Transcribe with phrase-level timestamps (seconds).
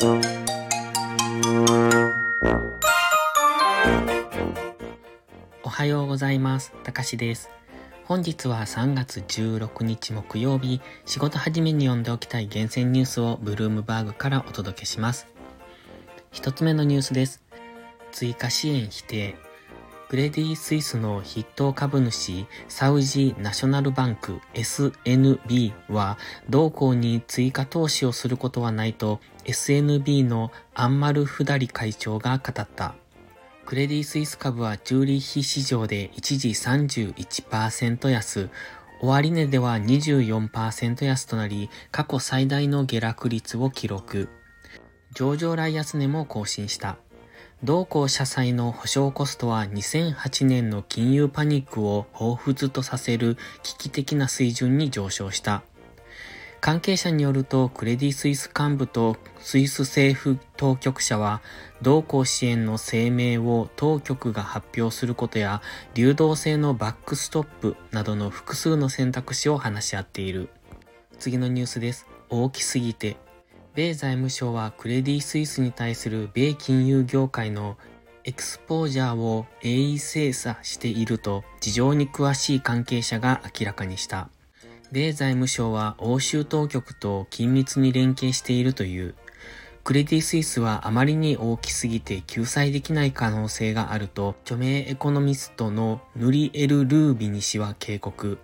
[0.00, 0.06] お
[5.68, 6.72] はようございます。
[6.84, 7.50] たかしです。
[8.04, 15.26] 本日は3月16日木曜日、仕事始めに読んでおきたい厳選ニュースをブルームバーグからお届けします。
[16.30, 17.42] 一つ目のニュースです。
[18.12, 19.34] 追加支援否定。
[20.08, 26.16] クレディ・スイスの筆頭株主サウジ・ナショナルバンク SNB は
[26.48, 32.94] 同行に追加投資をすることはないと SNB のアンマル・フダリ会長が語った。
[33.64, 38.50] クレディ・スイス株はチューリッヒ市場で一時31%安、
[39.00, 44.28] 終値では24%安となり、過去最大の下落率を記録。
[45.14, 46.98] 上場来安値も更新した。
[47.64, 55.62] 同行社債の保証コストは2008年の金融パニックを彷彿とさせる危機的な水準に上昇した。
[56.60, 61.40] 関係者によると、クレディ・スイス幹部とスイス政府当局者は、
[61.82, 65.62] 同行支援の声明を当局が発表することや、
[65.94, 70.48] 流動性のバックストップなどの複数の選択肢を話し合っている。
[71.18, 72.06] 次のニュースです。
[72.30, 73.16] 大きすぎて
[73.74, 77.78] 米財務省はクレディ・スイスに対する米金融業界の
[78.24, 84.28] エクスポージャーを鋭意精査していると事情に詳しい関係者が明らかにした。
[84.90, 89.14] 米財務省は欧州当局と緊密に連携しているという。
[89.84, 98.38] クレディ・スイスはあまりに大きすぎて救済できない可能性があると著名エコノミストのヌリエル・ルービニ氏は警告。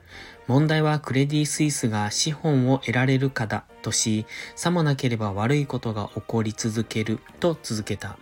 [0.47, 8.19] 問題はクレディ・スイスが資本を得られるかだとし、さもなければ悪いことが起こり続けると続けた。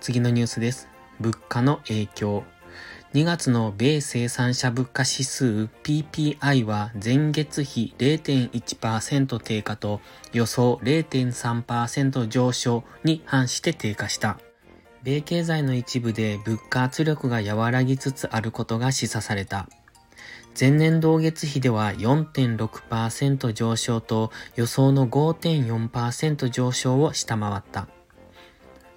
[0.00, 0.88] 次のニュースです。
[1.18, 2.44] 物価の影響。
[3.14, 10.00] 2月の米生産者物価指数 PPI は前月比0.1%低下と
[10.32, 14.38] 予想0.3%上昇に反して低下した。
[15.02, 19.68] 米経済の一部で物価圧力が和らぎつつあることが示唆された。
[20.58, 27.88] 前年同月比では4.6%上昇と予想の5.4%上昇を下回った。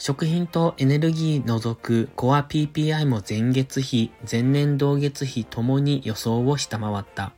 [0.01, 7.33] 食品とエネルギー除くコア PPI も前月比、前年同月比ともに予想を下回った。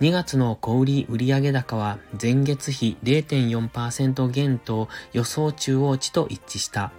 [0.00, 6.92] 2月の小売売上高は前月比0.4%減と予想中央値と一致した。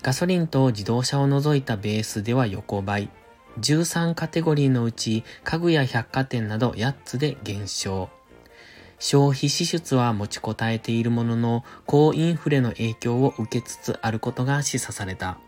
[0.00, 3.10] ガソリンと自動車を除いたベースでは横ばい。
[3.58, 8.10] 13カテゴリーのうち家具や百貨店など8つで減少。
[8.98, 15.38] 消費支出は持ちこたえているものの、高インフレの影響を受けつつあることが示唆された。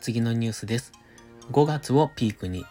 [0.00, 0.92] 次のニュースです。
[1.50, 2.64] 5月をピークに。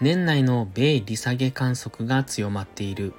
[0.00, 3.14] 年内の米利下げ観測が強まっている。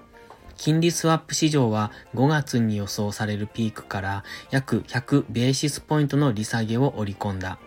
[0.56, 7.58] 金利スワップ市場は5月に予想されるピークから約100ベーシスポイントの利下げを織り込んだ。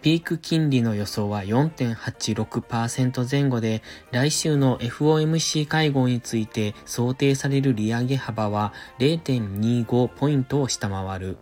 [0.00, 3.82] ピーク金利の予想は4.86%前後で、
[4.12, 11.36] 来週の FOMC 会合について想定される利上げ幅は0.25ポイントを下回る。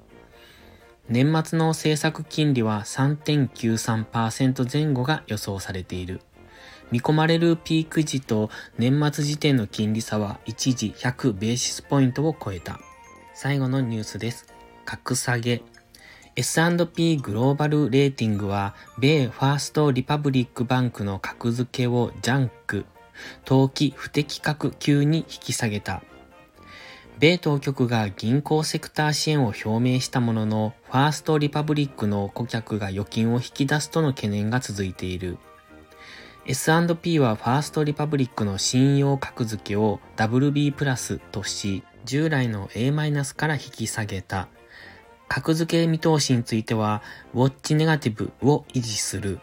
[1.08, 6.22] 年末の政策金利は3.93%前後が予想されている。
[6.90, 12.80] 見込まれるピーク時と年末時点の金利差は一時100ベーシスポイントを超えた。
[13.34, 14.46] 最後のニュースです。
[14.84, 15.62] 格下げ。
[16.38, 22.84] S&P グローバルレーティングは、米ファーストリパブリックバンクの格付けをジャンク、
[23.46, 26.02] 投機不適格級に引き下げた。
[27.18, 35.38] 米当局が銀行セクター支援を表明したものの、ファーストリパブリックの顧客が預金を引き出すとの懸念が続いている。
[36.44, 42.92] S&P はファーストリパブリックの信用格付けを WB プラスとし、従来の A-
[43.34, 44.48] から引き下げた。
[45.28, 47.02] 格付け見通しについては、
[47.34, 49.40] ウォッチネガティブを維持する。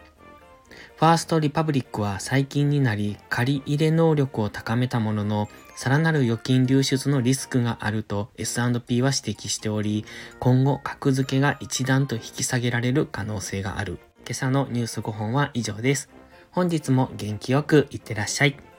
[0.96, 10.04] ファーストリパブリックは最近になり借り入れ能力を高めたものの、さらなる預金流出のリスクがあると S&P は指摘しており、
[10.38, 13.98] 今後格付けが一段と引き下げられる可能性がある。
[14.24, 16.08] 今朝のニュース5本は以上です。
[16.50, 18.73] 本日も元気よくいってらっしゃい。